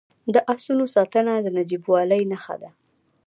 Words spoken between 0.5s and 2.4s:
اسونو ساتنه د نجیبوالي